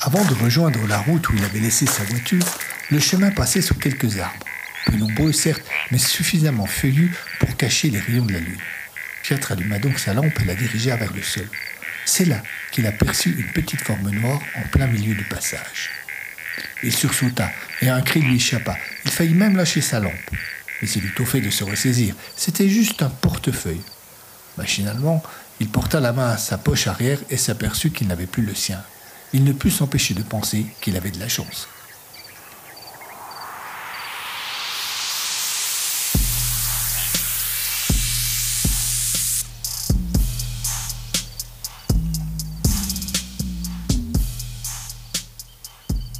Avant 0.00 0.24
de 0.24 0.34
rejoindre 0.42 0.86
la 0.86 0.98
route 0.98 1.28
où 1.28 1.36
il 1.36 1.44
avait 1.44 1.60
laissé 1.60 1.84
sa 1.84 2.04
voiture, 2.04 2.44
le 2.90 2.98
chemin 2.98 3.30
passait 3.30 3.60
sous 3.60 3.74
quelques 3.74 4.18
arbres, 4.18 4.46
peu 4.86 4.96
nombreux 4.96 5.32
certes, 5.32 5.64
mais 5.90 5.98
suffisamment 5.98 6.66
feuillus 6.66 7.14
pour 7.40 7.54
cacher 7.58 7.90
les 7.90 8.00
rayons 8.00 8.24
de 8.24 8.32
la 8.32 8.40
lune. 8.40 8.60
Fiat 9.22 9.40
alluma 9.50 9.78
donc 9.78 9.98
sa 9.98 10.14
lampe 10.14 10.40
et 10.40 10.44
la 10.46 10.54
dirigea 10.54 10.96
vers 10.96 11.12
le 11.12 11.22
sol. 11.22 11.48
C'est 12.10 12.24
là 12.24 12.42
qu'il 12.72 12.86
aperçut 12.86 13.36
une 13.38 13.52
petite 13.52 13.82
forme 13.82 14.08
noire 14.08 14.40
en 14.56 14.66
plein 14.68 14.86
milieu 14.86 15.14
du 15.14 15.24
passage. 15.24 15.90
Il 16.82 16.90
sursauta 16.90 17.50
et 17.82 17.90
un 17.90 18.00
cri 18.00 18.22
lui 18.22 18.36
échappa. 18.36 18.78
Il 19.04 19.10
faillit 19.10 19.34
même 19.34 19.58
lâcher 19.58 19.82
sa 19.82 20.00
lampe. 20.00 20.30
Mais 20.80 20.88
il 20.88 21.04
eut 21.04 21.14
au 21.18 21.26
fait 21.26 21.42
de 21.42 21.50
se 21.50 21.64
ressaisir. 21.64 22.14
C'était 22.34 22.70
juste 22.70 23.02
un 23.02 23.10
portefeuille. 23.10 23.82
Machinalement, 24.56 25.22
il 25.60 25.68
porta 25.68 26.00
la 26.00 26.14
main 26.14 26.30
à 26.30 26.38
sa 26.38 26.56
poche 26.56 26.86
arrière 26.86 27.18
et 27.28 27.36
s'aperçut 27.36 27.90
qu'il 27.90 28.08
n'avait 28.08 28.26
plus 28.26 28.42
le 28.42 28.54
sien. 28.54 28.82
Il 29.34 29.44
ne 29.44 29.52
put 29.52 29.70
s'empêcher 29.70 30.14
de 30.14 30.22
penser 30.22 30.64
qu'il 30.80 30.96
avait 30.96 31.10
de 31.10 31.20
la 31.20 31.28
chance. 31.28 31.68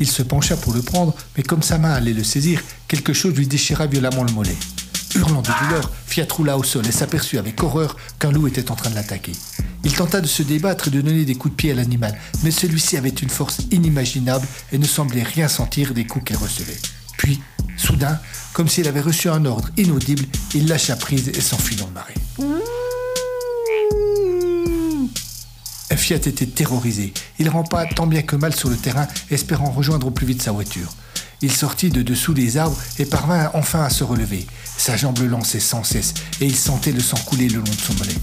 Il 0.00 0.08
se 0.08 0.22
pencha 0.22 0.56
pour 0.56 0.72
le 0.72 0.82
prendre, 0.82 1.14
mais 1.36 1.42
comme 1.42 1.62
sa 1.62 1.78
main 1.78 1.92
allait 1.92 2.12
le 2.12 2.24
saisir, 2.24 2.62
quelque 2.86 3.12
chose 3.12 3.34
lui 3.34 3.46
déchira 3.46 3.86
violemment 3.86 4.24
le 4.24 4.32
mollet. 4.32 4.56
Hurlant 5.14 5.42
de 5.42 5.48
douleur, 5.64 5.90
Fiat 6.06 6.26
roula 6.30 6.58
au 6.58 6.62
sol 6.62 6.86
et 6.86 6.92
s'aperçut 6.92 7.38
avec 7.38 7.62
horreur 7.62 7.96
qu'un 8.18 8.30
loup 8.30 8.46
était 8.46 8.70
en 8.70 8.74
train 8.74 8.90
de 8.90 8.94
l'attaquer. 8.94 9.32
Il 9.84 9.92
tenta 9.92 10.20
de 10.20 10.26
se 10.26 10.42
débattre 10.42 10.88
et 10.88 10.90
de 10.90 11.00
donner 11.00 11.24
des 11.24 11.34
coups 11.34 11.52
de 11.52 11.56
pied 11.56 11.70
à 11.72 11.74
l'animal, 11.74 12.18
mais 12.42 12.50
celui-ci 12.50 12.96
avait 12.96 13.08
une 13.08 13.30
force 13.30 13.58
inimaginable 13.70 14.46
et 14.72 14.78
ne 14.78 14.86
semblait 14.86 15.22
rien 15.22 15.48
sentir 15.48 15.94
des 15.94 16.06
coups 16.06 16.26
qu'il 16.26 16.36
recevait. 16.36 16.78
Puis, 17.16 17.40
soudain, 17.76 18.18
comme 18.52 18.68
s'il 18.68 18.86
avait 18.86 19.00
reçu 19.00 19.28
un 19.28 19.44
ordre 19.44 19.70
inaudible, 19.76 20.24
il 20.54 20.68
lâcha 20.68 20.96
prise 20.96 21.28
et 21.28 21.40
s'enfuit 21.40 21.76
dans 21.76 21.86
le 21.86 21.92
marais. 21.92 22.14
Fiat 26.08 26.16
était 26.24 26.46
terrorisé. 26.46 27.12
Il 27.38 27.50
rampa 27.50 27.84
tant 27.84 28.06
bien 28.06 28.22
que 28.22 28.34
mal 28.34 28.56
sur 28.56 28.70
le 28.70 28.76
terrain, 28.76 29.06
espérant 29.30 29.70
rejoindre 29.70 30.06
au 30.06 30.10
plus 30.10 30.26
vite 30.26 30.40
sa 30.40 30.52
voiture. 30.52 30.88
Il 31.42 31.52
sortit 31.52 31.90
de 31.90 32.00
dessous 32.00 32.32
les 32.32 32.56
arbres 32.56 32.78
et 32.98 33.04
parvint 33.04 33.50
enfin 33.52 33.82
à 33.82 33.90
se 33.90 34.04
relever. 34.04 34.46
Sa 34.78 34.96
jambe 34.96 35.18
le 35.18 35.26
lançait 35.26 35.60
sans 35.60 35.84
cesse 35.84 36.14
et 36.40 36.46
il 36.46 36.56
sentait 36.56 36.92
le 36.92 37.00
sang 37.00 37.18
couler 37.26 37.50
le 37.50 37.58
long 37.58 37.64
de 37.64 37.68
son 37.72 37.92
mollet. 37.98 38.14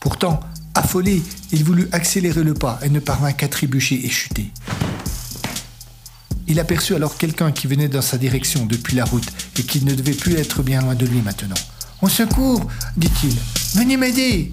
Pourtant, 0.00 0.40
affolé, 0.74 1.22
il 1.52 1.64
voulut 1.64 1.90
accélérer 1.92 2.44
le 2.44 2.54
pas 2.54 2.80
et 2.82 2.88
ne 2.88 2.98
parvint 2.98 3.32
qu'à 3.32 3.48
trébucher 3.48 4.06
et 4.06 4.08
chuter. 4.08 4.52
Il 6.46 6.58
aperçut 6.60 6.94
alors 6.94 7.18
quelqu'un 7.18 7.52
qui 7.52 7.66
venait 7.66 7.88
dans 7.88 8.00
sa 8.00 8.16
direction 8.16 8.64
depuis 8.64 8.96
la 8.96 9.04
route 9.04 9.28
et 9.58 9.62
qui 9.64 9.84
ne 9.84 9.92
devait 9.92 10.12
plus 10.12 10.36
être 10.36 10.62
bien 10.62 10.80
loin 10.80 10.94
de 10.94 11.04
lui 11.04 11.20
maintenant. 11.20 11.54
Au 12.00 12.08
secours 12.08 12.66
dit-il. 12.96 13.36
Venez 13.74 13.96
m'aider 13.96 14.52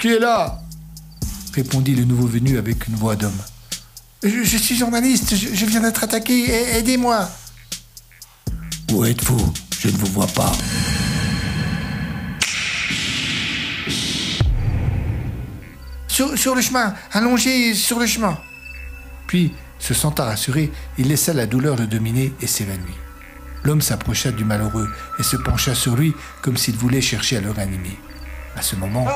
Qui 0.00 0.08
est 0.08 0.18
là 0.18 0.64
répondit 1.54 1.94
le 1.94 2.04
nouveau 2.04 2.26
venu 2.26 2.58
avec 2.58 2.88
une 2.88 2.96
voix 2.96 3.16
d'homme. 3.16 3.38
Je, 4.22 4.56
suis 4.56 4.76
journaliste, 4.76 5.34
je, 5.36 5.66
viens 5.66 5.80
d'être 5.80 6.02
attaqué, 6.02 6.50
aidez-moi 6.50 7.28
Où 8.92 9.04
êtes-vous? 9.04 9.52
Je 9.78 9.88
ne 9.88 9.96
vous 9.96 10.06
vois 10.06 10.26
pas. 10.26 10.52
Sur, 16.08 16.38
sur, 16.38 16.54
le 16.54 16.62
chemin, 16.62 16.94
allongé 17.12 17.74
sur 17.74 17.98
le 17.98 18.06
chemin. 18.06 18.38
Puis, 19.26 19.52
se 19.78 19.94
sentant 19.94 20.24
rassuré, 20.24 20.72
il 20.96 21.08
laissa 21.08 21.34
la 21.34 21.46
douleur 21.46 21.76
le 21.76 21.86
dominer 21.86 22.32
et 22.40 22.46
s'évanouit. 22.46 23.03
L'homme 23.64 23.80
s'approcha 23.80 24.30
du 24.30 24.44
malheureux 24.44 24.88
et 25.18 25.22
se 25.22 25.36
pencha 25.36 25.74
sur 25.74 25.96
lui 25.96 26.14
comme 26.42 26.56
s'il 26.56 26.76
voulait 26.76 27.00
chercher 27.00 27.38
à 27.38 27.40
le 27.40 27.50
ranimer. 27.50 27.98
À 28.56 28.62
ce 28.62 28.76
moment, 28.76 29.06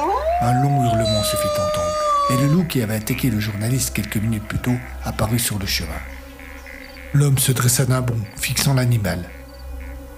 un 0.40 0.62
long 0.62 0.84
hurlement 0.84 1.22
se 1.22 1.36
fit 1.36 1.48
entendre, 1.48 1.94
et 2.30 2.36
le 2.42 2.52
loup 2.52 2.64
qui 2.64 2.82
avait 2.82 2.96
attaqué 2.96 3.30
le 3.30 3.40
journaliste 3.40 3.94
quelques 3.94 4.16
minutes 4.16 4.48
plus 4.48 4.58
tôt 4.58 4.76
apparut 5.04 5.38
sur 5.38 5.58
le 5.58 5.66
chemin. 5.66 6.00
L'homme 7.12 7.38
se 7.38 7.52
dressa 7.52 7.84
d'un 7.84 8.00
bond, 8.00 8.18
fixant 8.36 8.74
l'animal. 8.74 9.28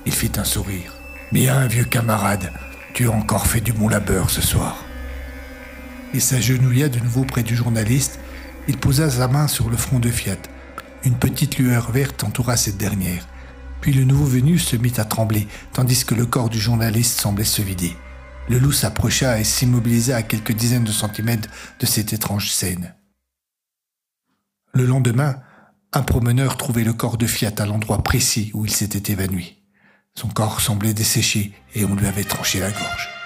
Il 0.07 0.13
fit 0.13 0.33
un 0.37 0.45
sourire. 0.45 0.93
Bien, 1.33 1.67
vieux 1.67 1.85
camarade, 1.85 2.53
tu 2.95 3.09
as 3.09 3.13
encore 3.13 3.47
fait 3.47 3.61
du 3.61 3.73
bon 3.73 3.89
labeur 3.89 4.31
ce 4.31 4.41
soir. 4.41 4.85
Il 6.15 6.21
s'agenouilla 6.21 6.89
de 6.89 6.99
nouveau 6.99 7.25
près 7.25 7.43
du 7.43 7.55
journaliste. 7.55 8.19
Il 8.67 8.79
posa 8.79 9.11
sa 9.11 9.29
main 9.29 9.47
sur 9.47 9.71
le 9.71 9.77
front 9.77 9.99
de 9.99 10.11
Fiat. 10.11 10.37
Une 11.05 11.15
petite 11.15 11.59
lueur 11.59 11.93
verte 11.93 12.25
entoura 12.25 12.57
cette 12.57 12.77
dernière. 12.77 13.27
Puis 13.81 13.93
le 13.93 14.05
nouveau 14.05 14.25
venu 14.25 14.59
se 14.59 14.77
mit 14.77 14.93
à 14.99 15.05
trembler, 15.05 15.49
tandis 15.73 16.05
que 16.05 16.15
le 16.15 16.27
corps 16.27 16.51
du 16.51 16.61
journaliste 16.61 17.21
semblait 17.21 17.45
se 17.45 17.63
vider. 17.63 17.97
Le 18.49 18.59
loup 18.59 18.73
s'approcha 18.73 19.39
et 19.39 19.45
s'immobilisa 19.45 20.17
à 20.17 20.23
quelques 20.23 20.53
dizaines 20.53 20.85
de 20.85 20.93
centimètres 20.93 21.49
de 21.79 21.87
cette 21.87 22.13
étrange 22.13 22.51
scène. 22.51 22.95
Le 24.73 24.87
lendemain, 24.87 25.41
un 25.93 26.03
promeneur 26.03 26.57
trouvait 26.57 26.85
le 26.85 26.93
corps 26.93 27.17
de 27.17 27.27
Fiat 27.27 27.55
à 27.59 27.67
l'endroit 27.67 28.03
précis 28.03 28.51
où 28.55 28.65
il 28.65 28.71
s'était 28.71 29.13
évanoui. 29.13 29.63
Son 30.15 30.29
corps 30.29 30.61
semblait 30.61 30.95
desséché 30.95 31.53
et 31.75 31.85
on 31.85 31.95
lui 31.95 32.07
avait 32.07 32.25
tranché 32.25 32.61
la 32.61 32.71
gorge. 32.71 33.20